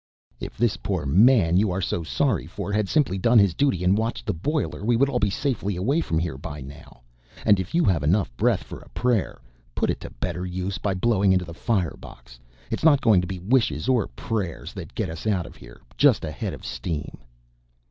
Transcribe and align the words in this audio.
"If 0.39 0.57
this 0.57 0.77
poor 0.77 1.05
man 1.05 1.57
you 1.57 1.69
are 1.69 1.79
so 1.79 2.01
sorry 2.01 2.47
for 2.47 2.71
had 2.73 2.89
simply 2.89 3.19
done 3.19 3.37
his 3.37 3.53
duty 3.53 3.83
and 3.83 3.95
watched 3.95 4.25
the 4.25 4.33
boiler, 4.33 4.83
we 4.83 4.95
would 4.95 5.09
all 5.09 5.19
be 5.19 5.29
safely 5.29 5.75
away 5.75 6.01
from 6.01 6.17
here 6.17 6.39
by 6.39 6.59
now. 6.59 7.03
And 7.45 7.59
if 7.59 7.75
you 7.75 7.83
have 7.85 8.01
enough 8.01 8.35
breath 8.35 8.63
for 8.63 8.79
a 8.79 8.89
prayer, 8.89 9.39
put 9.75 9.91
it 9.91 9.99
to 9.99 10.09
better 10.09 10.43
use 10.43 10.79
by 10.79 10.95
blowing 10.95 11.33
into 11.33 11.45
the 11.45 11.53
firebox. 11.53 12.39
It's 12.71 12.83
not 12.83 12.99
going 12.99 13.21
to 13.21 13.27
be 13.27 13.37
wishes 13.37 13.87
or 13.87 14.07
prayers 14.07 14.73
that 14.73 14.95
gets 14.95 15.11
us 15.11 15.27
out 15.27 15.45
of 15.45 15.55
here, 15.55 15.79
just 15.99 16.25
a 16.25 16.31
head 16.31 16.55
of 16.55 16.65
steam." 16.65 17.19